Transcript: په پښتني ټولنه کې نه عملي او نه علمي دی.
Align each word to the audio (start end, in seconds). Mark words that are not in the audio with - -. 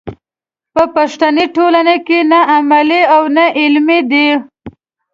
په 0.73 0.83
پښتني 0.95 1.45
ټولنه 1.55 1.95
کې 2.07 2.19
نه 2.31 2.39
عملي 2.55 3.01
او 3.15 3.23
نه 3.35 3.45
علمي 3.59 3.99
دی. 4.11 4.27